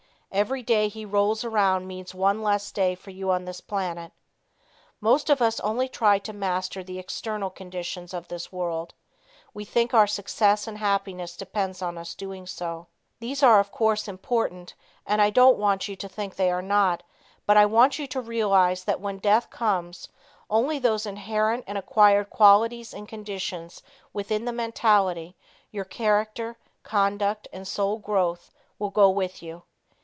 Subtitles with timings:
[0.33, 4.13] Every day he rolls around means one less day for you on this planet.
[5.01, 8.93] Most of us only try to master the external conditions of this world.
[9.53, 12.87] We think our success and happiness depends on us doing so.
[13.19, 14.73] These are of course important
[15.05, 17.03] and I don't want you to think they are not,
[17.45, 20.07] but I want you to realize that when death comes,
[20.49, 23.81] only those inherent and acquired qualities and conditions
[24.13, 25.35] within the mentality
[25.71, 28.49] your character, conduct and soul growth
[28.79, 29.63] will go with you.